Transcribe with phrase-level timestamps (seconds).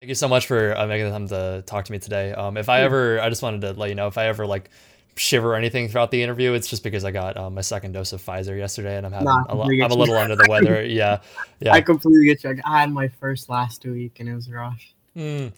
[0.00, 2.32] Thank you so much for uh, making the time to talk to me today.
[2.32, 4.70] Um, if I ever, I just wanted to let you know if I ever like
[5.16, 8.14] shiver or anything throughout the interview, it's just because I got um, my second dose
[8.14, 10.82] of Pfizer yesterday and I'm having Nah, a lo- I'm a little under the weather.
[10.82, 11.20] Yeah,
[11.60, 11.74] yeah.
[11.74, 12.58] I completely get you.
[12.64, 14.82] I had my first last week and it was rough.
[15.14, 15.52] Mm.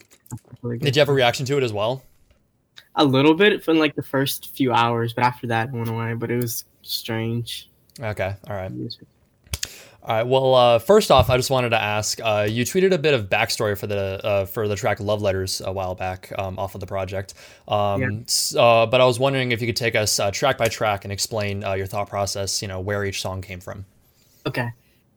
[0.81, 2.03] Did you have a reaction to it as well?
[2.95, 6.15] A little bit from like the first few hours, but after that it went away.
[6.15, 7.69] But it was strange.
[7.97, 8.73] Okay, all right.
[10.05, 10.27] All right.
[10.27, 12.19] Well, uh, first off, I just wanted to ask.
[12.21, 15.61] Uh, you tweeted a bit of backstory for the uh, for the track "Love Letters"
[15.63, 17.33] a while back um, off of the project.
[17.69, 18.61] Um, Yeah.
[18.61, 21.13] uh, but I was wondering if you could take us uh, track by track and
[21.13, 22.61] explain uh, your thought process.
[22.61, 23.85] You know, where each song came from.
[24.45, 24.69] Okay.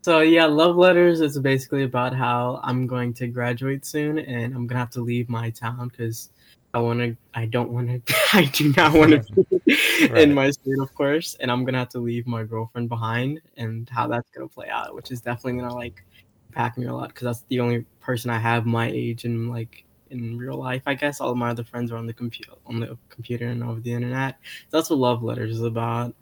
[0.03, 4.69] So yeah, love letters is basically about how I'm going to graduate soon and I'm
[4.69, 6.29] gonna have to leave my town because
[6.77, 7.17] I want to.
[7.33, 8.15] I don't want to.
[8.35, 9.21] I do not want to
[9.65, 9.79] be
[10.11, 10.23] Right.
[10.25, 13.89] in my state, of course, and I'm gonna have to leave my girlfriend behind and
[13.89, 16.05] how that's gonna play out, which is definitely gonna like
[16.51, 19.85] impact me a lot because that's the only person I have my age and like
[20.11, 20.83] in real life.
[20.87, 23.65] I guess all of my other friends are on the computer, on the computer and
[23.65, 24.37] over the internet.
[24.71, 26.15] that's what love letters is about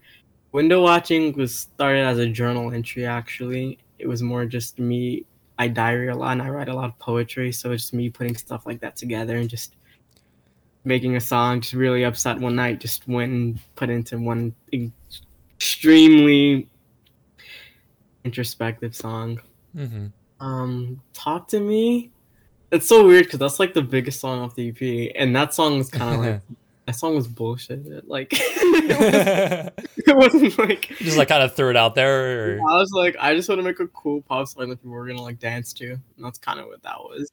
[0.52, 5.24] window watching was started as a journal entry actually it was more just me
[5.58, 8.08] i diary a lot and i write a lot of poetry so it's just me
[8.08, 9.74] putting stuff like that together and just
[10.84, 14.54] making a song just really upset one night just went and put into one
[15.58, 16.68] extremely
[18.24, 19.40] introspective song
[19.76, 20.06] Mm-hmm.
[20.38, 22.12] um talk to me
[22.70, 25.78] it's so weird because that's like the biggest song off the ep and that song
[25.78, 26.40] was kind of like
[26.86, 28.28] that song was bullshit like
[30.06, 32.56] it wasn't like just like kind of threw it out there.
[32.56, 32.60] Or...
[32.70, 35.06] I was like, I just want to make a cool pop song that people were
[35.06, 35.92] gonna like dance to.
[35.92, 37.30] And that's kind of what that was.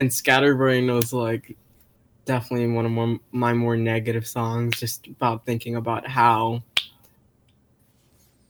[0.00, 1.56] And Scatterbrain was like
[2.24, 6.62] definitely one of more, my more negative songs, just about thinking about how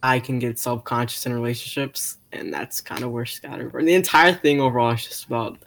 [0.03, 3.87] I can get self conscious in relationships, and that's kind of where Scatterbrain.
[3.87, 5.59] The entire thing overall is just about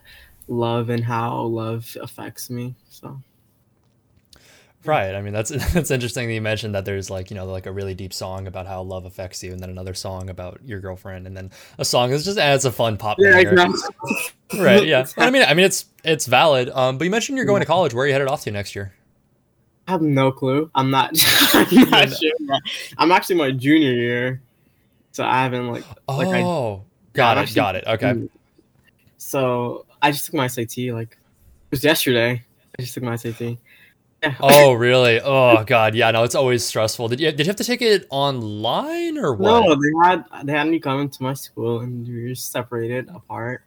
[0.48, 2.76] love and how love affects me.
[2.90, 3.22] So
[4.86, 5.16] Right.
[5.16, 7.72] I mean, that's that's interesting that you mentioned that there's like you know like a
[7.72, 11.28] really deep song about how love affects you, and then another song about your girlfriend,
[11.28, 13.18] and then a song that just adds a fun pop.
[13.20, 13.42] yeah.
[14.56, 14.86] Right.
[14.86, 15.06] Yeah.
[15.18, 16.70] I mean, I mean, it's it's valid.
[16.70, 17.94] Um, but you mentioned you're going to college.
[17.94, 18.94] Where are you headed off to next year?
[19.88, 20.70] I have no clue.
[20.76, 21.12] I'm not.
[21.54, 22.32] I'm not sure.
[22.98, 24.42] I'm actually my junior year,
[25.12, 25.84] so I haven't like.
[26.08, 26.42] Oh, like I,
[27.14, 27.56] got I'm it.
[27.56, 27.84] Got it.
[27.88, 28.30] Okay.
[29.18, 30.78] So I just took my SAT.
[30.92, 32.44] Like it was yesterday.
[32.78, 33.58] I just took my SAT.
[34.26, 34.36] Yeah.
[34.42, 35.20] Oh, really?
[35.22, 35.94] Oh, God.
[35.96, 36.12] Yeah.
[36.12, 37.08] No, it's always stressful.
[37.10, 39.62] Did you did you have to take it online or what?
[39.62, 43.10] no, they had they had me come to my school and we were just separated
[43.10, 43.62] apart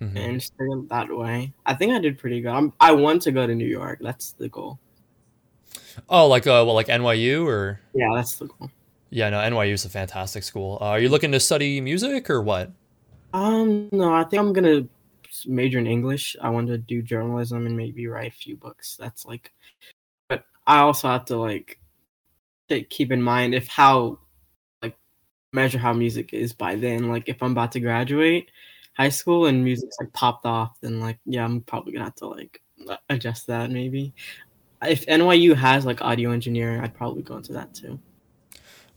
[0.00, 0.16] Mhm.
[0.16, 1.52] and just took it that way.
[1.66, 2.50] I think I did pretty good.
[2.52, 3.98] I'm, I want to go to New York.
[4.00, 4.78] That's the goal.
[6.08, 8.70] Oh, like uh, well, like NYU or Yeah, that's the goal.
[9.10, 10.78] yeah, no, NYU is a fantastic school.
[10.80, 12.70] Uh, are you looking to study music or what?
[13.32, 14.86] Um, no, I think I'm gonna
[15.46, 16.36] major in English.
[16.40, 18.96] I want to do journalism and maybe write a few books.
[18.96, 19.52] That's like,
[20.28, 21.78] but I also have to like
[22.90, 24.18] keep in mind if how
[24.82, 24.96] like
[25.52, 27.08] measure how music is by then.
[27.08, 28.50] Like if I'm about to graduate
[28.94, 32.26] high school and music's like popped off, then like yeah, I'm probably gonna have to
[32.26, 32.60] like
[33.08, 34.14] adjust that maybe.
[34.82, 37.98] If NYU has like audio engineering, I'd probably go into that too.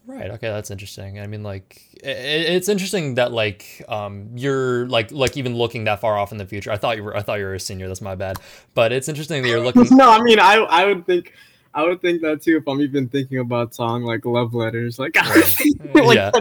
[0.08, 0.32] Right.
[0.32, 1.20] Okay, that's interesting.
[1.20, 6.18] I mean, like, it's interesting that like um you're like like even looking that far
[6.18, 6.72] off in the future.
[6.72, 7.88] I thought you were I thought you were a senior.
[7.88, 8.38] That's my bad.
[8.74, 9.86] But it's interesting that you're looking.
[9.92, 11.34] no, I mean, I I would think,
[11.76, 15.16] I would think that too if I'm even thinking about song like love letters, like,
[15.94, 16.32] like Yeah.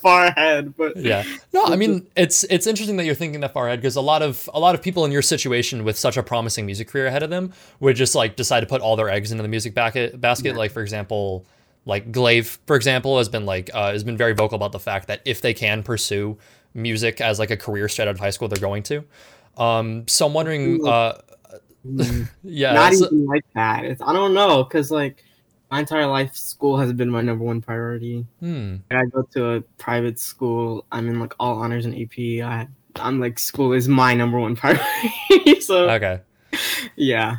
[0.00, 0.74] far ahead.
[0.76, 3.96] But yeah no i mean it's it's interesting that you're thinking that far ahead because
[3.96, 6.88] a lot of a lot of people in your situation with such a promising music
[6.88, 9.48] career ahead of them would just like decide to put all their eggs into the
[9.48, 10.56] music basket basket Yeah.
[10.58, 11.44] like for example
[11.88, 15.08] like glaive for example has been like uh, has been very vocal about the fact
[15.08, 16.38] that if they can pursue
[16.74, 19.02] music as like a career straight out of high school they're going to
[19.56, 21.18] um so i'm wondering uh
[21.84, 23.84] mm, yeah not even like that.
[23.84, 25.24] It's I don't know because like
[25.70, 28.26] my entire life, school has been my number one priority.
[28.40, 30.86] hmm I go to a private school.
[30.92, 32.18] I'm in like all honors and AP.
[32.46, 35.60] I I'm like school is my number one priority.
[35.60, 36.20] so okay
[36.96, 37.36] yeah.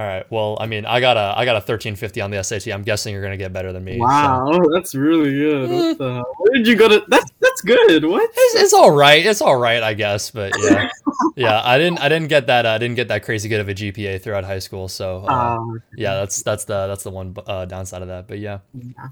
[0.00, 2.66] All right well i mean i got a i got a 1350 on the sat
[2.68, 5.68] i'm guessing you're gonna get better than me so- Wow, that's really good.
[5.70, 6.34] What the hell?
[6.38, 7.04] Where did you go to?
[7.08, 8.04] That's that's good.
[8.06, 8.30] What?
[8.34, 9.24] It's, it's all right.
[9.24, 10.30] It's all right, I guess.
[10.30, 10.88] But yeah,
[11.36, 11.60] yeah.
[11.64, 12.00] I didn't.
[12.00, 12.64] I didn't get that.
[12.66, 14.88] I didn't get that crazy good of a GPA throughout high school.
[14.88, 18.26] So uh, Um, yeah, that's that's the that's the one uh, downside of that.
[18.28, 19.08] But yeah, yeah.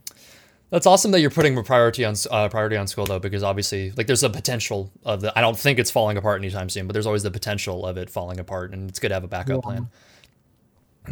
[0.71, 3.91] that's awesome that you're putting a priority on uh, priority on school though, because obviously,
[3.93, 5.37] like, there's a potential of the.
[5.39, 8.09] I don't think it's falling apart anytime soon, but there's always the potential of it
[8.11, 9.61] falling apart, and it's good to have a backup Yeah.
[9.71, 9.89] plan.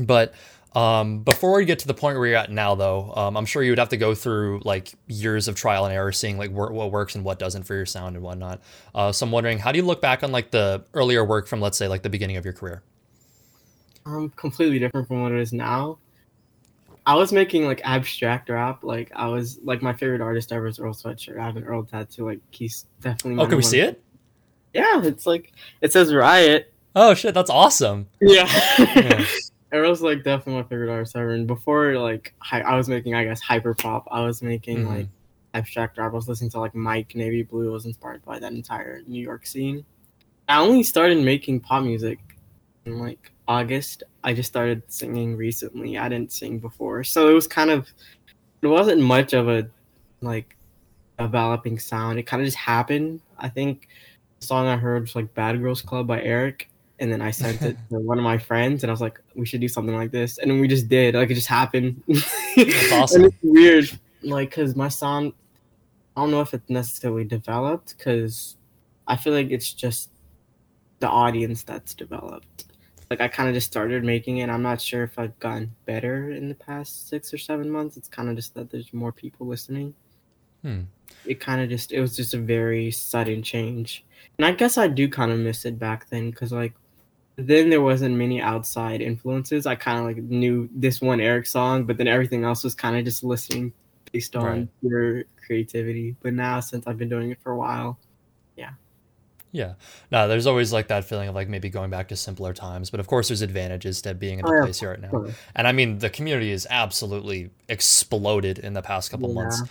[0.05, 0.35] But
[0.77, 3.63] Um, before we get to the point where you're at now, though, um, I'm sure
[3.63, 6.71] you would have to go through like years of trial and error, seeing like wor-
[6.71, 8.61] what works and what doesn't for your sound and whatnot.
[8.95, 11.63] Uh, so I'm wondering, how do you look back on like the earlier work from,
[11.63, 12.83] let's say, like the beginning of your career?
[14.05, 15.97] Um, completely different from what it is now.
[17.07, 18.85] I was making like abstract rap.
[18.85, 21.39] Like I was like my favorite artist ever is Earl Sweatshirt.
[21.39, 22.27] I have an Earl tattoo.
[22.27, 23.43] Like he's definitely.
[23.43, 24.03] Oh, can we see it?
[24.75, 26.71] Yeah, it's like it says Riot.
[26.95, 28.09] Oh shit, that's awesome.
[28.21, 28.47] Yeah.
[28.79, 29.25] yeah.
[29.77, 31.33] Earl's like definitely my favorite artist ever.
[31.33, 34.07] And before like hi- I was making I guess hyper pop.
[34.11, 34.89] I was making Mhm.
[34.89, 35.09] like
[35.55, 36.13] abstract rap.
[36.13, 37.69] I was listening to like Mike Navy Blue.
[37.69, 39.85] I was inspired by that entire New York scene.
[40.49, 42.19] I only started making pop music
[42.85, 44.03] in like August.
[44.25, 45.99] I just started singing recently.
[45.99, 47.89] I didn't sing before, so it was kind of
[48.63, 49.69] it wasn't much of a
[50.21, 50.57] like
[51.19, 52.19] developing sound.
[52.19, 53.21] It kind of just happened.
[53.39, 53.89] I think
[54.41, 57.63] the song I heard was like "Bad Girls Club" by Eric, and then I sent
[57.63, 60.11] it to one of my friends, and I was like, "We should do something like
[60.11, 61.15] this," and then we just did.
[61.15, 62.03] Like it just happened.
[62.57, 63.25] That's awesome.
[63.25, 65.33] and it's weird, like because my sound,
[66.17, 68.57] I don't know if it's necessarily developed, because
[69.07, 70.11] I feel like it's just
[71.01, 72.65] the audience that's developed.
[73.11, 74.51] Like I kind of just started making it.
[74.51, 77.97] I'm not sure if I've gotten better in the past six or seven months.
[77.97, 79.95] It's kind of just that there's more people listening.
[80.63, 80.83] Hmm.
[81.25, 84.05] It kind of just it was just a very sudden change,
[84.39, 86.73] and I guess I do kind of miss it back then because like
[87.37, 89.67] then there wasn't many outside influences.
[89.67, 92.97] I kind of like knew this one Eric song, but then everything else was kind
[92.97, 93.73] of just listening
[94.13, 94.69] based on Right.
[94.83, 96.17] your creativity.
[96.23, 97.99] But now since I've been doing it for a while,
[98.57, 98.71] Yeah.
[99.53, 99.75] Yeah.
[100.11, 103.01] No, there's always like that feeling of like maybe going back to simpler times, but
[103.01, 105.11] of course there's advantages to being in the Oh, yeah, place you're at now.
[105.11, 105.29] Sure.
[105.55, 109.35] And I mean, the community has absolutely exploded in the past couple Yeah.
[109.43, 109.63] months.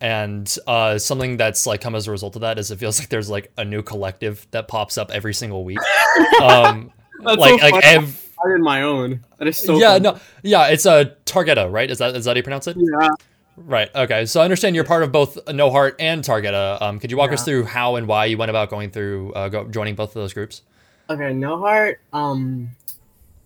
[0.00, 3.08] And uh, something that's like come as a result of that is it feels like
[3.08, 5.78] there's like a new collective that pops up every single week.
[6.42, 6.92] Um,
[7.24, 7.84] That's like so like funny.
[7.84, 8.04] ev-
[8.38, 9.24] I started my own.
[9.38, 10.02] That is so yeah, funny.
[10.02, 11.90] no, yeah, it's a Targeta, right?
[11.90, 12.76] Is that is that how you pronounce it?
[12.78, 13.08] Yeah.
[13.56, 13.94] Right.
[13.94, 14.26] Okay.
[14.26, 16.80] So I understand you're part of both No Heart and Targeta.
[16.82, 19.48] Um, could you walk us through how and why you went about going through uh,
[19.48, 20.62] go, joining both of those groups?
[21.08, 22.00] Okay, No Heart.
[22.12, 22.70] Um,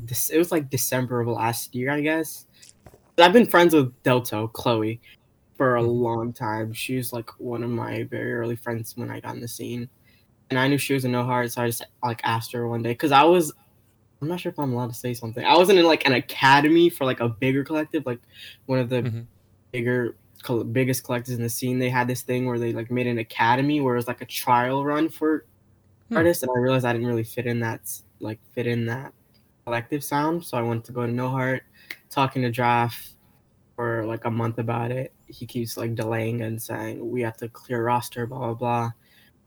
[0.00, 2.46] this it was like December of last year, I guess.
[3.19, 5.00] I've been friends with Delto Chloe
[5.56, 6.73] for a long time.
[6.73, 9.88] She's like one of my very early friends when I got in the scene,
[10.50, 12.82] and I knew she was a No Heart, so I just like asked her one
[12.82, 13.52] day because I was.
[14.23, 15.43] I'm not sure if I'm allowed to say something.
[15.44, 18.20] I wasn't in like an academy for like a bigger collective, like
[18.67, 19.26] one of the Mhm.
[19.73, 20.19] bigger,
[20.73, 21.79] biggest collectives in the scene.
[21.79, 24.26] They had this thing where they like made an academy where it was like a
[24.26, 25.47] trial run for
[26.11, 26.19] Hmm.
[26.19, 27.81] artists, and I realized I didn't really fit in that
[28.20, 29.14] like fit in that
[29.64, 30.44] collective sound.
[30.44, 31.62] So I wanted to go to No Heart,
[32.11, 33.14] talking to Draft
[33.76, 35.14] for like a month about it.
[35.29, 38.91] He keeps like delaying and saying we have to clear roster, blah blah blah.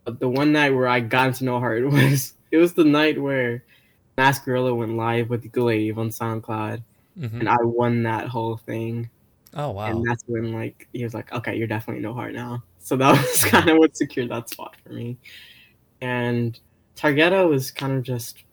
[0.06, 3.22] But the one night where I got into No Heart was it was the night
[3.22, 3.64] where
[4.18, 6.84] Mask Gorilla went live with Glaive on SoundCloud,
[7.20, 7.40] Mhm.
[7.40, 9.10] and I won that whole thing.
[9.54, 9.86] Oh wow.
[9.88, 12.64] And that's when like he was like, okay, you're definitely no heart now.
[12.80, 15.18] So that was kind of what secured that spot for me.
[16.02, 16.60] And
[16.96, 18.44] Targeta was kind of just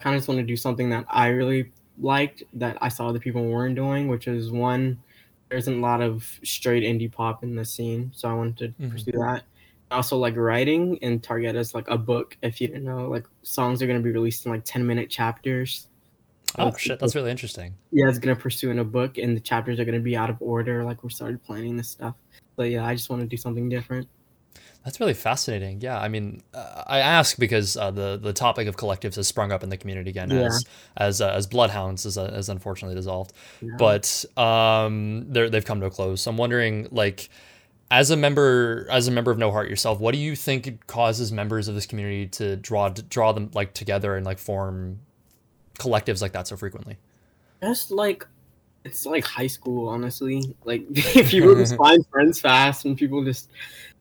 [0.00, 3.18] kind of just want to do something that I really liked that I saw other
[3.20, 5.00] people weren't doing, which is one,
[5.48, 8.82] there isn't a lot of straight indie pop in the scene, so I wanted to
[8.82, 8.90] Mhm.
[8.90, 9.44] pursue that.
[9.90, 12.36] Also like writing, and target is like a book.
[12.42, 15.88] If you didn't know, like songs are gonna be released in like ten minute chapters.
[16.58, 17.74] oh it's- shit, that's really interesting.
[17.92, 20.36] yeah, it's gonna pursue in a book, and the chapters are gonna be out of
[20.40, 20.82] order.
[20.84, 22.14] Like we started planning this stuff,
[22.56, 24.08] but yeah, I just want to do something different.
[24.84, 25.80] That's really fascinating.
[25.80, 29.50] Yeah, I mean, uh, I ask because uh, the the topic of collectives has sprung
[29.52, 30.46] up in the community again Yeah.
[30.46, 30.64] as
[30.96, 33.32] as uh, as Bloodhounds is, uh, is unfortunately dissolved.
[33.62, 33.70] Yeah.
[33.78, 37.30] but um they're, they've come to a close so i'm wondering like
[37.90, 41.30] as a member as a member of no heart yourself what do you think causes
[41.30, 44.98] members of this community to draw draw them like together and like form
[45.78, 46.96] collectives like that so frequently
[47.62, 48.26] just like
[48.84, 50.54] it's like high school, honestly.
[50.64, 53.50] Like people just find friends fast, and people just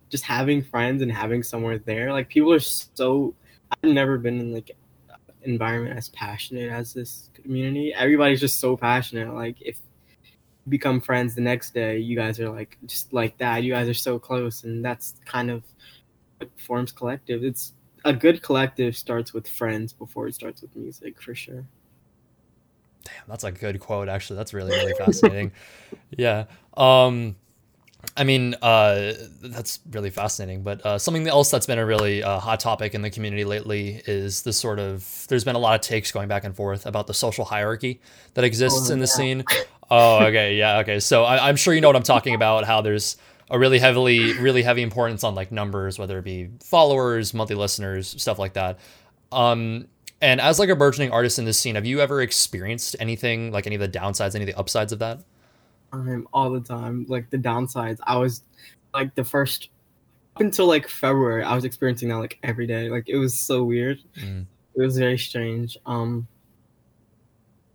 [0.09, 2.11] just having friends and having somewhere there.
[2.11, 3.33] Like people are so.
[3.71, 4.71] I've never been in like
[5.41, 7.93] environment as passionate as this community.
[7.93, 9.33] Everybody's just so passionate.
[9.33, 9.79] Like if
[10.69, 13.63] become friends the next day, you guys are like just like that.
[13.63, 15.63] You guys are so close, and that's kind of
[16.37, 17.43] what forms collective.
[17.43, 17.73] It's
[18.05, 21.65] a good collective starts with friends before it starts with music, for sure.
[23.05, 25.51] damn that's a good quote actually that's really really fascinating
[26.17, 26.45] yeah
[26.77, 27.35] um
[28.17, 30.61] I mean, uh, that's really fascinating.
[30.61, 34.03] But uh, something else that's been a really uh, hot topic in the community lately
[34.05, 35.25] is this sort of.
[35.29, 38.01] There's been a lot of takes going back and forth about the social hierarchy
[38.33, 39.11] that exists Oh, in the yeah.
[39.15, 39.45] scene.
[39.89, 40.99] Oh, okay, yeah, okay.
[40.99, 42.65] So I, I'm sure you know what I'm talking about.
[42.65, 43.17] How there's
[43.49, 48.15] a really heavily, really heavy importance on like numbers, whether it be followers, monthly listeners,
[48.21, 48.79] stuff like that.
[49.31, 49.87] Um,
[50.21, 53.67] And as like a burgeoning artist in this scene, have you ever experienced anything like
[53.67, 55.19] any of the downsides, any of the upsides of that?
[55.91, 57.05] Um, all the time.
[57.09, 58.41] Like the downsides, I was
[58.93, 59.69] like the first
[60.35, 62.89] up until like February, I was experiencing that like every day.
[62.89, 63.99] Like it was so weird.
[64.17, 64.45] Mm.
[64.75, 65.77] It was very strange.
[65.85, 66.27] Um,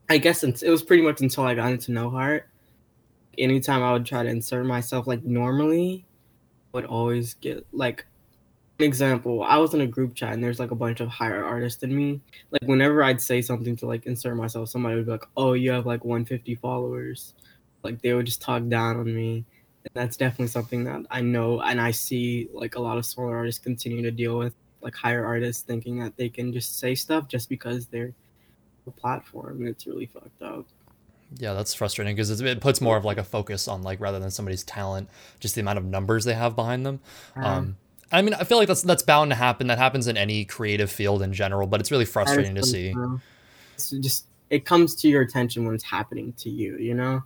[0.08, 2.48] I guess it was pretty much until I got into No Heart.
[3.36, 6.06] Anytime I would try to insert myself like normally,
[6.72, 8.06] would always get like
[8.78, 9.42] an example.
[9.42, 11.94] I was in a group chat and there's like a bunch of higher artists than
[11.94, 12.20] me.
[12.50, 15.70] Like whenever I'd say something to like insert myself, somebody would be like, "Oh, you
[15.72, 17.34] have like 150 followers."
[17.82, 19.44] Like they would just talk down on me.
[19.84, 23.36] And that's definitely something that I know and I see like a lot of smaller
[23.36, 24.54] artists continue to deal with.
[24.80, 28.14] Like higher artists thinking that they can just say stuff just because they're
[28.88, 29.66] a platform.
[29.66, 30.66] It's really fucked up.
[31.36, 34.30] Yeah, that's frustrating because it puts more of like a focus on like rather than
[34.30, 35.08] somebody's talent,
[35.40, 37.00] just the amount of numbers they have behind them.
[37.36, 37.76] Um,
[38.10, 39.66] I mean, I feel like that's that's bound to happen.
[39.66, 42.94] That happens in any creative field in general, but it's really frustrating to see.
[43.74, 46.78] It's just it comes to your attention when it's happening to you.
[46.78, 47.22] You know,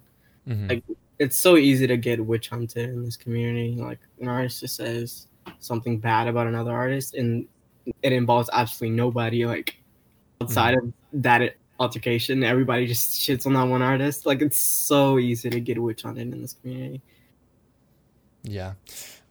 [0.49, 0.69] Mhm.
[0.69, 0.85] like
[1.21, 3.77] it's so easy to get witch hunted in this community.
[3.77, 5.29] Like an artist just says
[5.61, 7.47] something bad about another artist, and
[8.03, 9.47] it involves absolutely nobody.
[9.47, 9.77] Like
[10.43, 10.89] outside mm-hmm.
[10.89, 14.27] of that altercation, everybody just shits on that one artist.
[14.27, 17.03] Like it's so easy to get witch hunted in this community.
[18.43, 18.75] Yeah.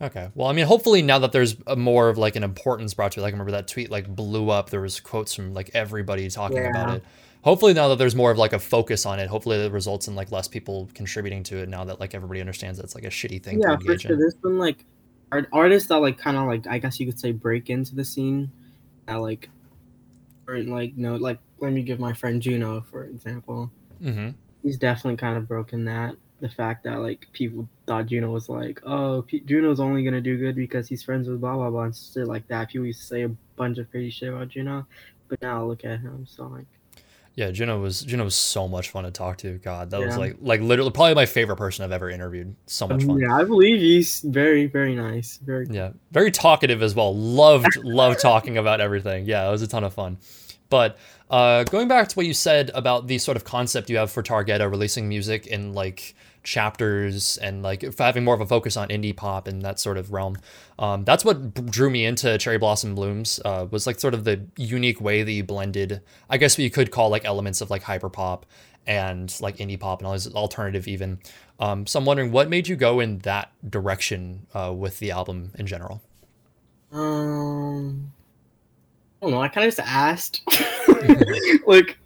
[0.02, 0.30] Okay.
[0.34, 3.20] Well, I mean, hopefully now that there's a more of like an importance brought to
[3.20, 4.70] it, like I remember that tweet like blew up.
[4.70, 7.04] There was quotes from like everybody talking about it.
[7.44, 10.16] Hopefully now that there's more of like a focus on it, hopefully it results in
[10.16, 13.10] like less people contributing to it now that like everybody understands that it's like a
[13.10, 14.14] shitty thing yeah, to for sure.
[14.14, 14.20] in.
[14.20, 14.86] There's been like
[15.32, 18.06] art- artists that like kind of like I guess you could say break into the
[18.06, 18.52] scene.
[19.08, 19.50] That like,
[20.52, 23.72] or like no, like let me give my friend Juno for example.
[24.02, 24.30] Mm-hmm.
[24.64, 26.16] He's definitely kind of broken that.
[26.40, 30.38] The fact that like people thought Juno was like, oh, P- Juno's only gonna do
[30.38, 32.70] good because he's friends with blah blah blah and shit like that.
[32.70, 34.88] People used to say a bunch of crazy shit about Juno,
[35.28, 36.26] but now look at him.
[36.28, 36.66] So like,
[37.36, 39.58] Yeah, Juno was Juno was so much fun to talk to.
[39.60, 42.56] God, that was like like literally probably my favorite person I've ever interviewed.
[42.66, 43.20] So much fun.
[43.20, 45.38] yeah, I believe he's very very nice.
[45.38, 47.16] Very Yeah, very talkative as well.
[47.16, 49.26] Loved loved talking about everything.
[49.26, 50.18] Yeah, it was a ton of fun.
[50.70, 50.98] But
[51.30, 54.24] uh, going back to what you said about the sort of concept you have for
[54.24, 59.16] Targeta releasing music in like chapters and like having more of a focus on indie
[59.16, 60.38] pop and that sort of realm.
[60.80, 63.40] Um, that's what drew me into Cherry Blossom Blooms.
[63.44, 66.72] Uh, was like sort of the unique way that you blended, I guess what you
[66.72, 68.46] could call like elements of like hyper pop
[68.88, 71.20] and like indie pop and all this alternative even.
[71.60, 75.52] Um, so I'm wondering what made you go in that direction uh, with the album
[75.56, 76.02] in general.
[76.92, 78.12] Um,
[79.22, 79.42] I don't know.
[79.42, 80.42] I kind of just asked,
[81.68, 81.98] like,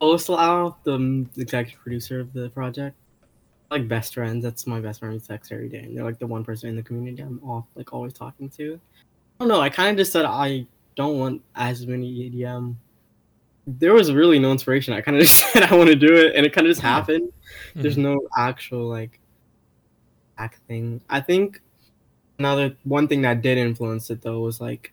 [0.00, 2.96] Oslao, the, the executive producer of the project,
[3.70, 4.42] like best friends.
[4.44, 5.14] That's my best friend.
[5.14, 7.64] We text every day, and they're like the one person in the community I'm off,
[7.74, 8.74] like always talking to.
[8.74, 9.60] I don't know.
[9.60, 10.66] I kind of just said I
[10.96, 12.76] don't want as many EDM.
[13.66, 14.94] There was really no inspiration.
[14.94, 16.82] I kind of just said I want to do it, and it kind of just
[16.82, 17.32] happened.
[17.74, 18.02] There's Mhm.
[18.02, 19.18] no actual like
[20.38, 21.00] act thing.
[21.08, 21.60] I think
[22.38, 24.92] another one thing that did influence it though was like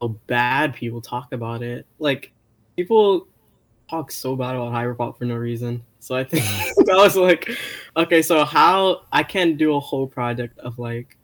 [0.00, 1.86] how bad people talk about it.
[1.98, 2.32] Like
[2.76, 3.26] people
[3.90, 5.82] talk so bad about hyperpop for no reason.
[6.00, 6.44] So I think
[6.86, 7.48] that was like,
[7.98, 11.16] okay, so how I can't do a whole project of like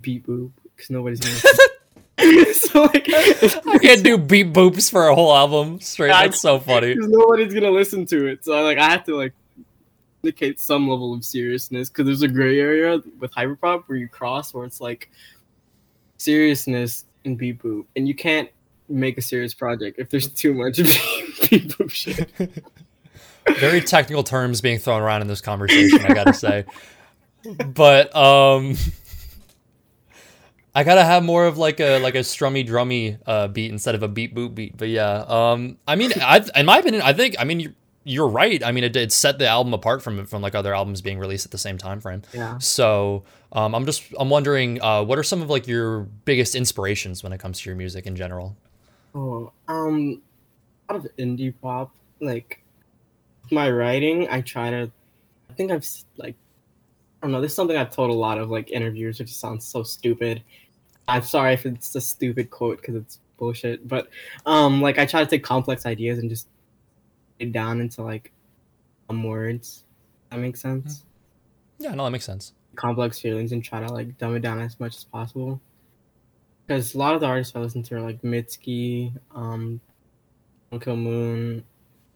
[0.00, 1.34] beep boop because nobody's gonna.
[2.54, 6.12] so like, I can't do beep boops for a whole album straight.
[6.12, 6.94] I- That's so funny.
[6.94, 8.44] because nobody's gonna listen to it.
[8.44, 9.32] So like I have to like
[10.22, 14.54] indicate some level of seriousness because there's a gray area with hyperpop where you cross
[14.54, 15.10] where it's like
[16.18, 18.48] seriousness and beep boop, and you can't
[18.88, 20.76] make a serious project if there's too much
[21.50, 22.30] beep boop shit.
[23.58, 26.64] Very technical terms being thrown around in this conversation, I gotta say.
[27.66, 28.76] But um
[30.74, 34.02] I gotta have more of like a like a strummy drummy uh beat instead of
[34.02, 34.76] a beat boot beat.
[34.76, 37.74] But yeah, um I mean I in my opinion, I think I mean you're,
[38.04, 38.64] you're right.
[38.64, 41.44] I mean it, it set the album apart from from like other albums being released
[41.44, 42.22] at the same time frame.
[42.32, 42.58] Yeah.
[42.58, 47.22] So um, I'm just I'm wondering uh, what are some of like your biggest inspirations
[47.22, 48.56] when it comes to your music in general?
[49.14, 50.20] Oh, um,
[50.90, 51.92] lot of indie pop.
[52.20, 52.63] Like
[53.50, 54.90] my writing, I try to.
[55.50, 55.86] I think I've
[56.16, 56.34] like,
[57.22, 57.40] I don't know.
[57.40, 60.42] This is something I've told a lot of like interviewers, which sounds so stupid.
[61.06, 63.86] I'm sorry if it's a stupid quote because it's bullshit.
[63.86, 64.08] But
[64.46, 66.48] um, like I try to take complex ideas and just
[67.38, 68.32] it down into like
[69.06, 69.84] some words.
[70.30, 71.04] That makes sense.
[71.78, 72.52] Yeah, no, that makes sense.
[72.76, 75.60] Complex feelings and try to like dumb it down as much as possible.
[76.66, 79.80] Because a lot of the artists I listen to are like Mitski, um,
[80.80, 81.62] Kill Moon,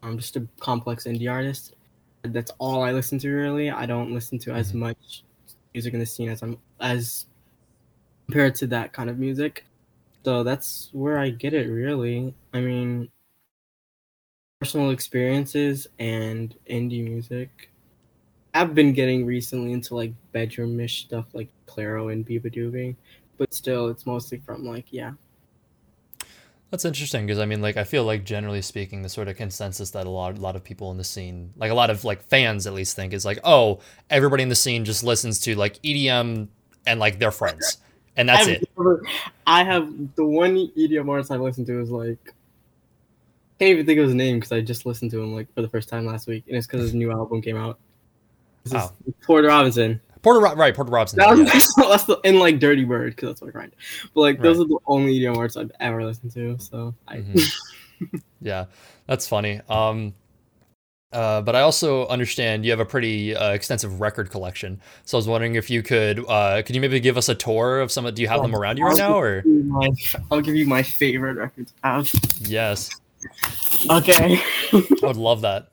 [0.03, 1.75] um, just a complex indie artist.
[2.23, 3.69] That's all I listen to really.
[3.69, 4.79] I don't listen to as Mhm.
[4.79, 5.23] much
[5.73, 7.27] music in the scene as I'm as
[8.27, 9.65] compared to that kind of music.
[10.23, 12.33] So that's where I get it really.
[12.53, 13.09] I mean,
[14.59, 17.69] personal experiences and indie music.
[18.53, 22.95] I've been getting recently into like bedroomish stuff like Clairo and Beabadoobee,
[23.37, 25.13] but still, it's mostly from like yeah.
[26.71, 29.89] That's interesting because I mean, like, I feel like generally speaking, the sort of consensus
[29.91, 32.21] that a lot, a lot of people in the scene, like a lot of like
[32.23, 35.81] fans at least, think is like, oh, everybody in the scene just listens to like
[35.81, 36.47] EDM
[36.85, 37.79] and like their friends,
[38.15, 38.69] and that's I've it.
[38.77, 39.03] never-
[39.47, 42.33] I have the one EDM artist I've listened to is like
[43.59, 45.69] can't even think of his name because I just listened to him like for the
[45.69, 47.79] first time last week, and it's because his new album came out.
[48.63, 48.93] This is Oh.
[49.23, 49.99] Porter Robinson.
[50.21, 50.75] Porter, right?
[50.75, 51.17] Porter Robinson.
[51.19, 51.87] That was, yeah.
[51.89, 53.75] that's, the and like Dirty Bird because that's what I grind.
[54.13, 54.65] But like those Right.
[54.65, 56.57] are the only EDM words I've ever listened to.
[56.59, 57.51] So I Mhm.
[58.41, 58.65] Yeah,
[59.07, 59.59] that's funny.
[59.69, 60.13] Um,
[61.11, 64.79] uh, but I also understand you have a pretty uh, extensive record collection.
[65.05, 67.79] So I was wondering if you could, uh, could you maybe give us a tour
[67.81, 68.05] of some?
[68.05, 69.89] of Do you have them around you right now, or my,
[70.31, 71.73] I'll give you my favorite records.
[72.41, 72.89] Yes?
[73.89, 74.39] Okay,
[74.73, 75.71] I would love that.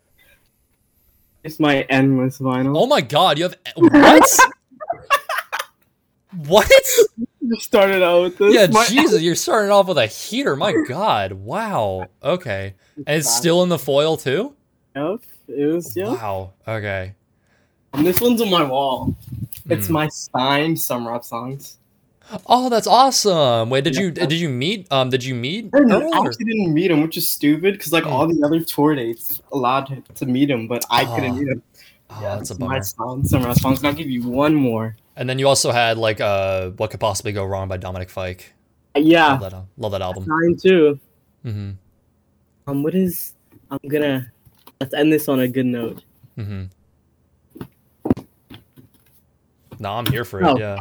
[1.46, 2.74] It's my endless vinyl.
[2.76, 4.28] Oh my God, you have what?
[6.46, 6.70] what?
[7.40, 8.54] You started out with this.
[8.54, 10.56] Yeah, My- Jesus, you're starting off with a heater.
[10.56, 12.08] My God, wow.
[12.22, 14.54] Okay, and it's still in the foil too.
[14.96, 15.94] Yep, it was.
[15.96, 16.52] Wow.
[16.66, 17.14] Okay.
[17.92, 19.14] And this one's on my wall.
[19.70, 19.92] It's Hmm.
[19.94, 21.78] my signed summer up songs.
[22.46, 23.70] Oh, that's awesome.
[23.70, 24.02] Wait, did Yeah.
[24.02, 27.16] you did you meet um did you meet I or- actually didn't meet him, which
[27.16, 30.84] is stupid because like all the other tour dates allowed him to meet him, but
[30.90, 31.62] I Oh, couldn't meet him.
[32.10, 32.82] Oh, yeah, that's a it's my bummer.
[32.82, 33.84] signed summer songs.
[33.84, 34.96] I'll give you one more.
[35.16, 38.52] And then you also had like uh what could possibly go wrong by Dominic Fike.
[38.96, 40.24] Uh, Yeah, Love that love that album.
[40.26, 40.98] Mine too.
[41.44, 41.70] Mm-hmm.
[42.66, 43.34] Um, what is?
[43.70, 44.32] I'm gonna
[44.80, 46.02] let's end this on a good note.
[46.36, 46.64] Mm-hmm.
[49.78, 50.46] No, I'm here for it.
[50.46, 50.58] Oh.
[50.58, 50.78] Yeah.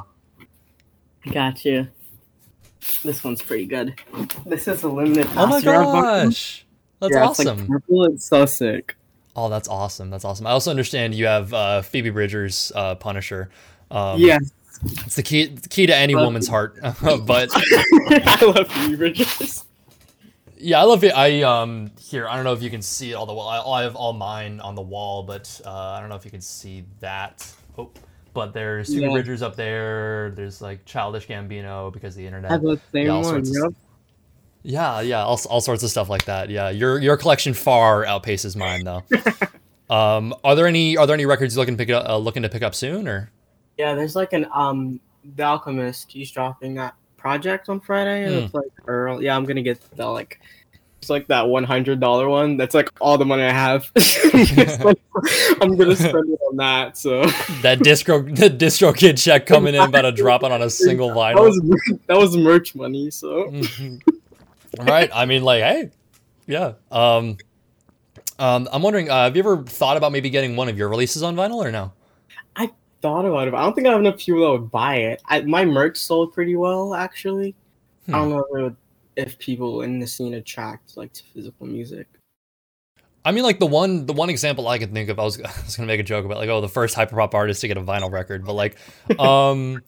[1.32, 1.88] Got you.
[3.04, 4.00] This one's pretty good.
[4.46, 5.28] This is a limited.
[5.36, 6.66] Oh my pass around gosh,
[7.00, 7.68] that's Yeah, it's, like, awesome.
[7.68, 8.04] purple.
[8.06, 8.96] It's so sick.
[9.36, 10.10] oh, that's awesome.
[10.10, 10.46] That's awesome.
[10.46, 13.50] I also understand you have uh, Phoebe Bridgers' uh, Punisher.
[13.90, 14.38] Um, yeah,
[14.84, 16.76] it's the key the key to any Love woman's heart.
[16.82, 19.66] but I love Phoebe Bridgers.
[20.58, 21.12] Yeah, I love it.
[21.16, 22.28] I um here.
[22.28, 23.48] I don't know if you can see it all the wall.
[23.48, 26.32] I, I have all mine on the wall, but uh, I don't know if you
[26.32, 27.52] can see that.
[27.78, 27.90] Oh,
[28.36, 29.12] but there's Phoebe Yeah.
[29.14, 30.32] Bridgers up there.
[30.36, 32.52] There's like Childish Gambino because of the internet.
[32.52, 33.44] Have the same Yeah, all one.
[33.44, 33.74] sorts of Yep.
[34.68, 36.50] Yeah, yeah, all, all sorts of stuff like that.
[36.50, 39.04] Yeah, your your collection far outpaces mine though.
[39.96, 42.44] um, are there any are there any records you're looking to pick up uh, looking
[42.44, 43.32] to pick up soon or?
[43.78, 45.00] Yeah, there's like an um,
[45.36, 46.12] The Alchemist.
[46.12, 48.24] He's dropping that project on Friday.
[48.26, 48.40] and Hmm.
[48.46, 49.22] It's like Earl.
[49.22, 50.40] Yeah, I'm gonna get the like.
[51.06, 52.58] It's like that one hundred dollar one.
[52.58, 53.92] That's like all the money I have.
[55.62, 56.98] I'm gonna spend it on that.
[56.98, 57.28] So
[57.62, 61.16] That distro the DistroKid check coming in about to drop it on a single that
[61.36, 61.42] vinyl.
[61.42, 61.62] was
[62.08, 63.12] that was merch money.
[63.12, 64.02] So Mhm.
[64.80, 65.12] right.
[65.14, 65.92] I mean, like, hey,
[66.48, 66.74] yeah.
[66.92, 67.38] Um,
[68.40, 71.22] um, I'm wondering, uh, have you ever thought about maybe getting one of your releases
[71.22, 71.92] on vinyl or no?
[72.56, 72.72] I
[73.04, 73.54] thought about it.
[73.54, 75.22] I don't think I have enough people that would buy it.
[75.28, 77.54] I, my merch sold pretty well actually.
[78.08, 78.76] I don't know if, it would,
[79.16, 82.08] if people in the scene attract like to physical music.
[83.24, 85.52] I mean, like the one, the one example I could think of, I was, I
[85.66, 87.82] was gonna make a joke about, like, oh, the first hyperpop artist to get a
[87.82, 88.78] vinyl record, but like,
[89.20, 89.82] um,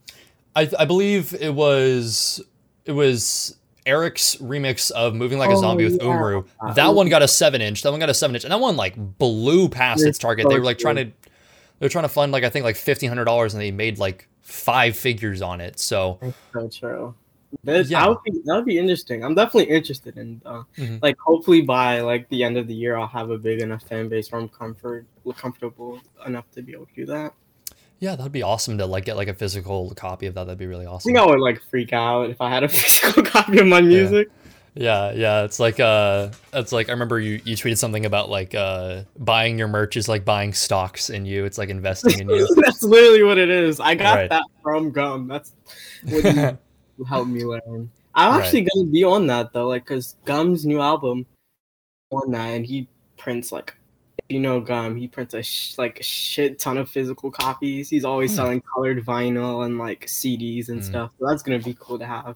[0.55, 2.41] I, I believe it was,
[2.85, 6.07] it was Eric's remix of "Moving Like a Oh, Zombie" with yeah.
[6.07, 6.45] Umru.
[6.75, 7.83] That one got a seven inch.
[7.83, 10.43] That one got a seven inch, and that one like blew past its It's target.
[10.43, 12.75] so They were like trying to, they were trying to fund like I think like
[12.75, 15.79] fifteen hundred dollars, and they made like five figures on it.
[15.79, 17.15] So That's so true.
[17.63, 18.07] That, Yeah.
[18.07, 19.23] would be that would be interesting.
[19.23, 21.01] I'm definitely interested in uh, Mhm.
[21.01, 24.09] like hopefully by like the end of the year I'll have a big enough fan
[24.09, 25.05] base where I'm comfort
[25.37, 27.33] comfortable enough to be able to do that.
[27.99, 30.43] yeah, that'd be awesome to like get like a physical copy of that.
[30.45, 31.09] That'd be really I awesome.
[31.09, 34.29] think I would like freak out if I had a physical copy of my music.
[34.75, 35.43] Yeah, yeah.
[35.43, 39.57] It's like uh it's like I remember you you tweeted something about like uh buying
[39.57, 41.45] your merch is like buying stocks in you.
[41.45, 42.47] It's like investing in you.
[42.63, 43.79] That's literally what it is.
[43.79, 44.29] I got Right.
[44.29, 45.27] that from Gum.
[45.27, 45.53] That's
[46.03, 46.59] what
[47.05, 47.89] helped me learn.
[48.15, 48.43] I'm Right.
[48.43, 51.25] actually gonna be on that though, like, cause Gum's new album
[52.11, 53.75] on that, and he prints like,
[54.17, 57.89] if you know Gum, he prints a sh- like a shit ton of physical copies.
[57.89, 58.35] He's always Hmm.
[58.37, 60.85] selling colored vinyl and like CDs and Hmm.
[60.89, 61.11] stuff.
[61.19, 62.35] So that's gonna be cool to have.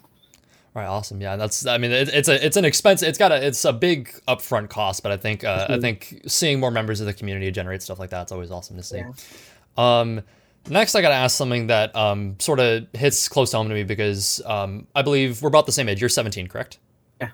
[0.74, 1.20] Right, awesome.
[1.20, 1.66] Yeah, that's.
[1.66, 3.02] I mean, it, it's a it's an expense.
[3.04, 5.82] It's got a it's a big upfront cost, but I think uh, I Mhm.
[5.82, 8.84] think seeing more members of the community generate stuff like that is always awesome to
[8.84, 8.98] see.
[9.00, 9.12] Yeah.
[9.78, 10.22] Um,
[10.70, 13.76] next, I got to ask something that um sort of hits close to home to
[13.76, 16.00] me because um I believe we're about the same age.
[16.02, 16.80] You're 17, correct?
[17.20, 17.30] Yeah.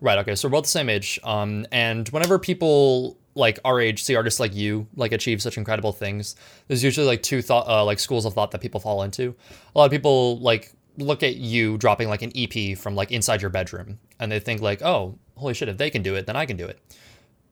[0.00, 0.18] Right.
[0.18, 0.34] Okay.
[0.34, 1.18] So we're about the same age.
[1.24, 5.92] Um, and whenever people like our age see artists like you like achieve such incredible
[5.92, 6.36] things,
[6.68, 9.34] there's usually like two thought uh, like schools of thought that people fall into.
[9.74, 13.40] A lot of people like look at you dropping like an EP from like inside
[13.42, 16.36] your bedroom, and they think like, oh, holy shit, if they can do it, then
[16.36, 16.78] I can do it.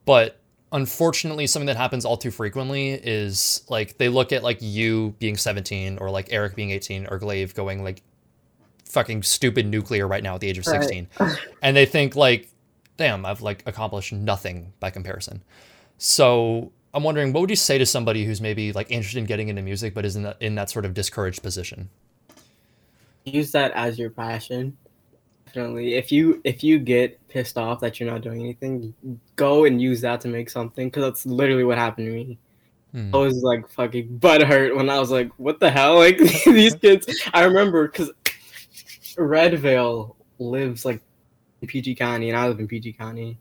[0.05, 0.39] but
[0.73, 5.37] unfortunately something that happens all too frequently is like they look at like you being
[5.37, 8.03] 17 or like Eric being 18 or Glaive going like
[8.87, 11.39] fucking stupid nuclear right now at the age of 16 right.
[11.63, 12.49] and they think like
[12.97, 15.43] damn I've like accomplished nothing by comparison.
[15.99, 19.49] So I'm wondering what would you say to somebody who's maybe like interested in getting
[19.49, 21.91] into music but is in that, in that sort of discouraged position?
[23.25, 24.77] Use that as your passion
[25.53, 25.95] definitely.
[25.95, 28.95] If you if you get pissed off that you're not doing anything
[29.37, 32.39] go and use that to make something because that's literally what happened to me.
[32.93, 33.15] Hmm.
[33.15, 35.97] i was like fucking butt hurt when i was like what the hell?
[35.99, 38.11] Like these kids i remember because
[39.17, 41.01] redvale lives like
[41.63, 43.39] in pg county and i live in pg county.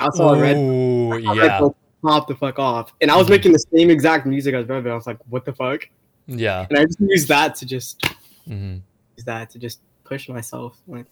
[0.00, 1.58] I saw red I yeah.
[1.58, 3.34] Like, pop the fuck off and i was mm-hmm.
[3.34, 5.86] making the same exact music as redvale i was like what the fuck?
[6.26, 6.66] Yeah.
[6.70, 8.00] And i just used that to just
[8.48, 8.78] mm-hmm.
[9.16, 11.06] use that to just push myself like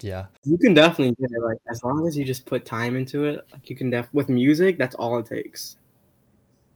[0.00, 0.26] yeah.
[0.44, 1.42] You can definitely get it.
[1.42, 4.28] Like as long as you just put time into it, like you can def with
[4.28, 5.76] music, that's all it takes.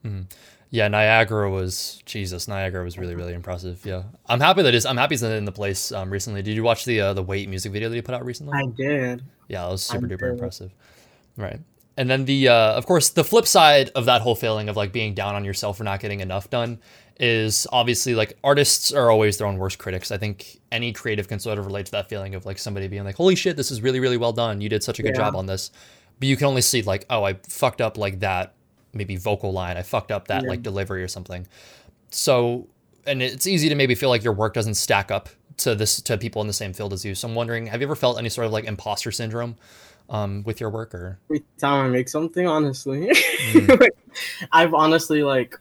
[0.04, 0.22] Mm-hmm.
[0.70, 2.48] Yeah, Niagara was Jesus.
[2.48, 3.84] Niagara was really really impressive.
[3.84, 4.84] Yeah, I'm happy that is.
[4.84, 6.42] I'm happy it's in the place um, recently.
[6.42, 8.52] Did you watch the uh, the Wait music video that you put out recently?
[8.54, 9.22] I did.
[9.48, 10.72] Yeah, it was super duper impressive.
[11.36, 11.60] Right.
[11.96, 14.92] And then the uh, of course the flip side of that whole feeling of like
[14.92, 16.78] being down on yourself for not getting enough done
[17.18, 20.10] is obviously like artists are always their own worst critics.
[20.10, 23.04] I think any creative can sort of relate to that feeling of like somebody being
[23.04, 24.60] like, "Holy shit, this is really really well done.
[24.60, 25.24] You did such a good yeah.
[25.24, 25.70] job on this."
[26.18, 28.54] But you can only see like, "Oh, I fucked up like that
[28.92, 29.76] maybe vocal line.
[29.76, 30.48] I fucked up that yeah.
[30.50, 31.46] like delivery or something."
[32.10, 32.68] So,
[33.06, 36.18] and it's easy to maybe feel like your work doesn't stack up to this to
[36.18, 37.14] people in the same field as you.
[37.14, 39.56] So I'm wondering, have you ever felt any sort of like imposter syndrome
[40.08, 43.08] um, with your work or every time I make something, honestly.
[43.52, 43.88] Mm.
[44.52, 45.58] I've honestly like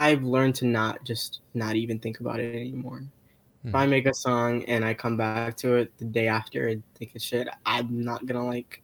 [0.00, 3.00] I've learned to not just not even think about it anymore.
[3.64, 3.68] Mm.
[3.68, 3.90] If I hmm.
[3.90, 7.22] make a song and I come back to it the day after and think it's
[7.24, 8.82] shit, I'm not gonna like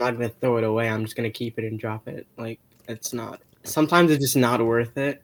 [0.00, 0.88] I'm not gonna throw it away.
[0.90, 2.26] I'm just gonna keep it and drop it.
[2.36, 5.22] Like it's not sometimes it's just not worth it.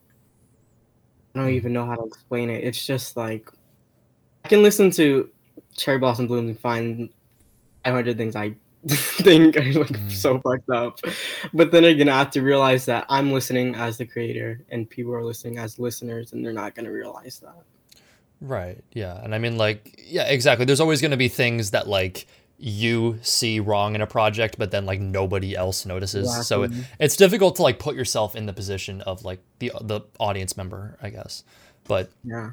[1.34, 1.54] I don't hmm.
[1.54, 2.62] even know how to explain it.
[2.62, 3.50] It's just like
[4.44, 5.28] I can listen to
[5.76, 7.10] Cherry Blossom Blooms and find
[7.84, 8.54] 500 things I
[8.88, 10.10] think I like mm.
[10.10, 11.00] so fucked up.
[11.52, 15.14] But then again, I have to realize that I'm listening as the creator and people
[15.14, 17.62] are listening as listeners and they're not going to realize that.
[18.40, 18.82] Right.
[18.92, 19.22] Yeah.
[19.22, 20.64] And I mean, like, yeah, exactly.
[20.64, 24.70] There's always going to be things that, like, you see wrong in a project, but
[24.70, 26.26] then, like, nobody else notices.
[26.26, 26.44] Exactly.
[26.44, 30.00] So it, it's difficult to, like, put yourself in the position of, like, the, the
[30.18, 31.44] audience member, I guess.
[31.84, 32.52] But yeah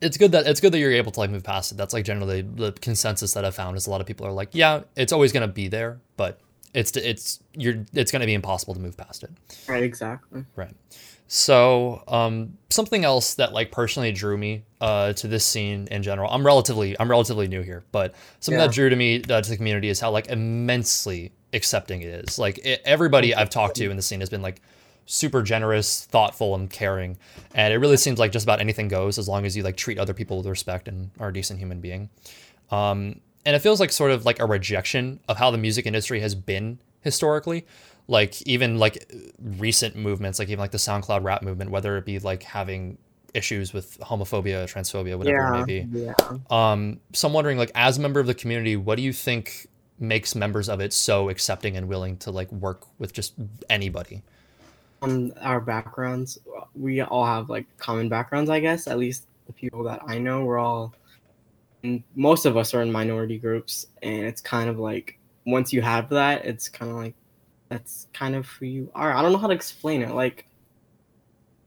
[0.00, 1.76] it's good that it's good that you're able to like move past it.
[1.76, 4.50] That's like generally the consensus that I've found is a lot of people are like,
[4.52, 6.40] yeah, it's always gonna be there, but
[6.74, 9.30] it's it's you're it's gonna be impossible to move past it.
[9.66, 9.82] Right.
[9.82, 10.44] Exactly.
[10.54, 10.74] Right.
[11.30, 16.30] So um, something else that like personally drew me uh, to this scene in general.
[16.30, 18.66] I'm relatively I'm relatively new here, but something yeah.
[18.66, 22.38] that drew to me uh, to the community is how like immensely accepting it is.
[22.38, 24.62] Like it, everybody I've talked to in the scene has been like
[25.08, 27.16] super generous, thoughtful, and caring.
[27.54, 29.98] And it really seems like just about anything goes as long as you like treat
[29.98, 32.10] other people with respect and are a decent human being.
[32.70, 36.20] Um, and it feels like sort of like a rejection of how the music industry
[36.20, 37.66] has been historically.
[38.06, 42.18] Like even like recent movements, like even like the SoundCloud rap movement, whether it be
[42.18, 42.98] like having
[43.34, 45.98] issues with homophobia, transphobia, whatever yeah, it may be.
[45.98, 46.14] Yeah.
[46.50, 49.66] Um, so I'm wondering, like, as a member of the community, what do you think
[49.98, 53.34] makes members of it so accepting and willing to like work with just
[53.68, 54.22] anybody?
[55.02, 56.38] On our backgrounds,
[56.74, 58.86] we all have like common backgrounds, I guess.
[58.86, 60.94] At least the people that I know, we're all,
[62.14, 66.08] most of us are in minority groups, and it's kind of like once you have
[66.10, 67.14] that, it's kind of like
[67.68, 69.12] that's kind of who you are.
[69.12, 70.14] I don't know how to explain it.
[70.14, 70.46] Like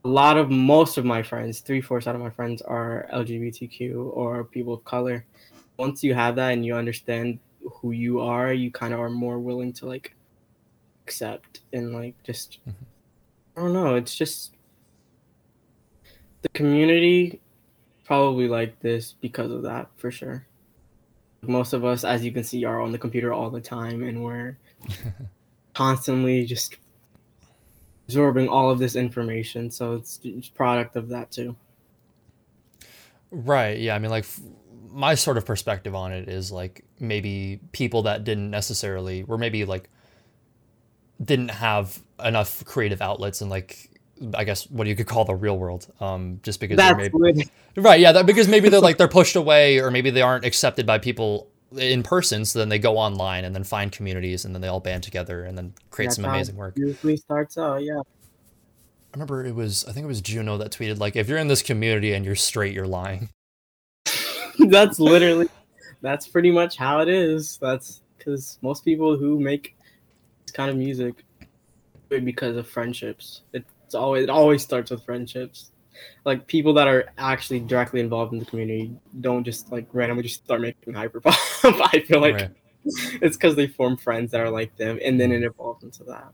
[0.04, 4.12] a lot of most of my friends, three fourths out of my friends are LGBTQ
[4.15, 5.26] or people of color.
[5.78, 9.39] Once you have that and you understand who you are, you kind of are more
[9.39, 10.15] willing to like
[11.06, 12.86] accept and like just mm-hmm
[13.62, 13.93] I don't know.
[13.93, 14.56] It's just
[16.41, 17.39] the community
[18.06, 20.47] probably like this because of that for sure.
[21.43, 24.24] Most of us, as you can see, are on the computer all the time, and
[24.24, 24.58] we're
[25.76, 26.78] constantly just
[28.08, 29.69] absorbing all of this information.
[29.69, 31.56] So it's, it's product of that too.
[33.30, 33.78] Right.
[33.78, 33.93] Yeah.
[33.93, 34.26] I mean, like
[34.89, 39.65] my sort of perspective on it is like maybe people that didn't necessarily were maybe
[39.65, 39.88] like
[41.24, 43.90] didn't have enough creative outlets and like
[44.36, 48.00] I guess what you could call the real world, um, just because That's maybe right,
[48.00, 51.00] yeah, that, because maybe they're like they're pushed away or maybe they aren't accepted by
[51.00, 54.68] people in person, so then they go online and then find communities and then they
[54.68, 56.76] all band together and then create That's some amazing work.
[56.78, 58.00] Usually starts out, yeah.
[58.00, 61.48] I remember it was I think it was Juno that tweeted like if you're in
[61.48, 63.30] this community and you're straight, you're lying.
[64.70, 65.48] that's literally
[66.02, 67.58] that's pretty much how it is.
[67.58, 69.76] That's because most people who make
[70.52, 71.24] kind of music
[72.10, 73.42] because of friendships.
[73.54, 75.72] It's always it always starts with friendships.
[76.26, 80.44] Like people that are actually directly involved in the community don't just like randomly just
[80.44, 81.36] start making hyperpop.
[81.94, 82.52] I feel like right.
[83.22, 86.32] it's because they form friends that are like them, and then it evolves into that.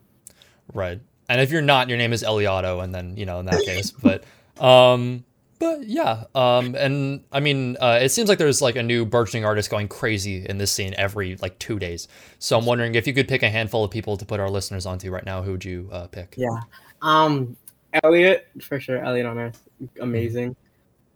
[0.74, 1.00] Right.
[1.30, 3.92] And if you're not, your name is Eliotto, and then you know in that case,
[3.92, 4.24] but
[4.64, 5.26] um,
[5.60, 9.46] but yeah, um, and I mean, uh, it seems like there's like a new burgeoning
[9.46, 12.08] artist going crazy in this scene every like two days.
[12.40, 14.86] So I'm wondering if you could pick a handful of people to put our listeners
[14.86, 15.42] onto right now.
[15.42, 16.36] Who would you uh, pick?
[16.38, 16.60] Yeah,
[17.02, 17.58] um,
[18.04, 19.04] Elliot for sure.
[19.04, 19.62] Elliot on Earth,
[20.00, 20.56] amazing.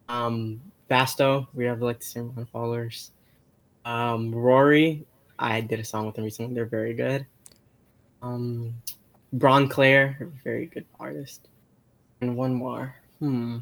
[0.09, 3.11] Um, Basto, we have like the same amount of followers.
[3.85, 5.05] Um, Rory,
[5.39, 6.53] I did a song with them recently.
[6.53, 7.25] They're very good.
[8.21, 8.73] Um,
[9.33, 11.47] Braun Claire, very good artist.
[12.19, 12.95] And one more.
[13.19, 13.59] Hmm.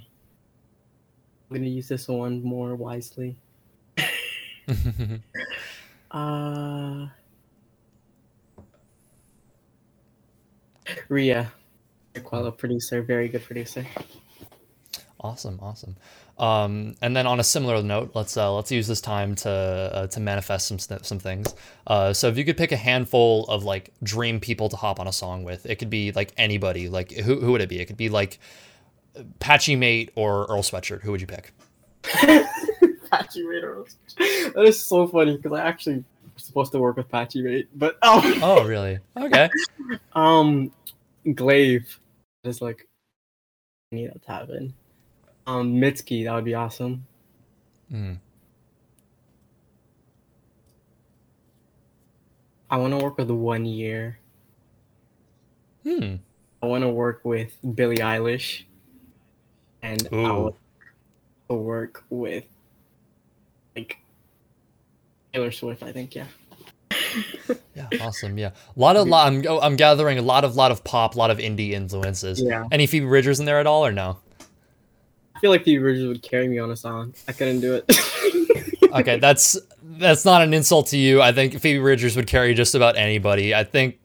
[1.49, 3.35] I'm gonna use this one more wisely.
[6.11, 7.07] uh,
[11.07, 11.51] Ria,
[12.13, 13.85] Aquella producer, very good producer.
[15.21, 15.95] Awesome, awesome.
[16.37, 20.07] Um, and then on a similar note, let's uh, let's use this time to uh,
[20.07, 21.53] to manifest some some things.
[21.87, 25.07] Uh, so if you could pick a handful of like dream people to hop on
[25.07, 26.87] a song with, it could be like anybody.
[26.87, 27.79] Like who who would it be?
[27.79, 28.39] It could be like
[29.39, 31.01] Patchy Mate or Earl Sweatshirt?
[31.01, 31.53] Who would you pick?
[32.03, 34.53] Patchy Mate or Earl Sweatshirt.
[34.53, 36.03] That is so funny because I actually
[36.33, 38.99] was supposed to work with Patchy Mate, but oh, oh really?
[39.17, 39.49] Okay.
[40.13, 40.71] um,
[41.33, 41.99] Glaive
[42.43, 42.87] is like
[43.91, 44.73] I need that to happen.
[45.47, 47.05] Um, Mitski, that would be awesome.
[47.89, 48.13] Hmm.
[52.69, 54.19] I want to work with one year.
[55.83, 56.17] Hmm.
[56.61, 58.65] I want to work with Billie Eilish
[59.81, 60.25] and Ooh.
[60.25, 60.31] I
[61.47, 62.45] will work with
[63.75, 63.97] like
[65.33, 65.83] Taylor Swift.
[65.83, 66.25] I think, yeah.
[67.75, 68.37] yeah, awesome.
[68.37, 69.27] Yeah, a lot of lot.
[69.27, 72.41] I'm oh, I'm gathering a lot of lot of pop, a lot of indie influences.
[72.41, 72.65] Yeah.
[72.71, 74.17] Any Phoebe Bridgers in there at all, or no?
[75.35, 77.13] I feel like Phoebe Bridgers would carry me on a song.
[77.27, 78.91] I couldn't do it.
[78.93, 81.21] okay, that's that's not an insult to you.
[81.21, 83.55] I think Phoebe Bridgers would carry just about anybody.
[83.55, 83.98] I think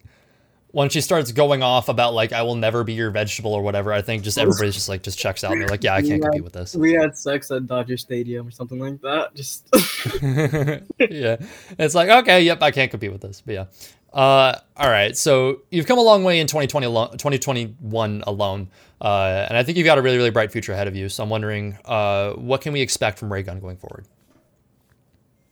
[0.75, 3.93] when she starts going off about like I will never be your vegetable or whatever,
[3.93, 6.21] I think just everybody's just like just checks out and they're like, yeah, I can't
[6.21, 6.75] compete with this.
[6.75, 9.37] We had sex at Dodger Stadium or something like that.
[9.37, 9.69] Just
[11.13, 11.37] yeah,
[11.79, 13.41] it's like okay, yep, I can't compete with this.
[13.41, 13.65] But yeah,
[14.13, 15.17] uh, all right.
[15.17, 18.69] So you've come a long way in 2020 alone, 2021 alone,
[19.01, 21.09] uh, and I think you've got a really really bright future ahead of you.
[21.09, 24.07] So I'm wondering, uh, what can we expect from Raegun going forward?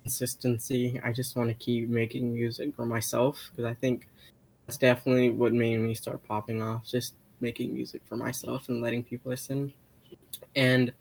[0.03, 1.01] Consistency.
[1.05, 4.09] I just want to keep making music for myself because I think
[4.67, 6.87] that's definitely what made me start popping off.
[6.87, 9.73] Just making music for myself and letting people listen.
[10.57, 10.93] And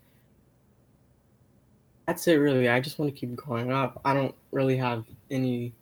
[2.06, 2.68] that's it really.
[2.68, 4.00] I just want to keep growing up.
[4.04, 5.72] I don't really have any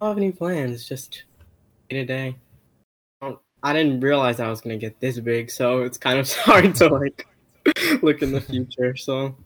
[0.00, 1.22] I don't have any plans, just
[1.88, 2.36] day to day.
[3.20, 6.74] Um, I didn't realize I was gonna get this big, so it's kind of hard
[6.76, 7.26] to like
[8.02, 8.96] look in the future.
[8.96, 9.36] So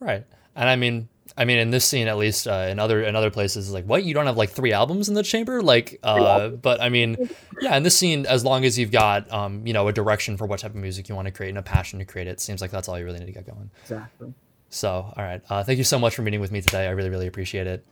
[0.00, 0.24] Right.
[0.54, 3.30] And I mean I mean, in this scene, at least, uh, in other in other
[3.30, 5.98] places, like what you don't have like three albums in the chamber, like.
[6.02, 7.16] Uh, but I mean,
[7.60, 10.46] yeah, in this scene, as long as you've got, um, you know, a direction for
[10.46, 12.60] what type of music you want to create and a passion to create it, seems
[12.60, 13.70] like that's all you really need to get going.
[13.82, 14.32] Exactly.
[14.70, 16.86] So, all right, uh, thank you so much for meeting with me today.
[16.86, 17.84] I really, really appreciate it.